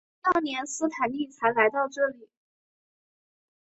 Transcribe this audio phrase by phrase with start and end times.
[0.23, 2.27] 第二年斯坦利才来到这里。